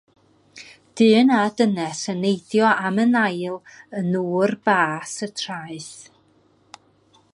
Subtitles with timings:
[0.99, 3.57] Dyn a dynes yn neidio am yn ail
[3.99, 5.93] yn nŵr bas y traeth.